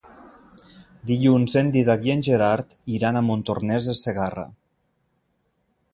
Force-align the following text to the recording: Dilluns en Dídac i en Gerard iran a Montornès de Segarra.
Dilluns 1.11 1.53
en 1.61 1.69
Dídac 1.75 2.07
i 2.09 2.13
en 2.15 2.25
Gerard 2.29 2.75
iran 2.95 3.19
a 3.21 3.25
Montornès 3.29 3.91
de 3.91 3.99
Segarra. 4.03 4.47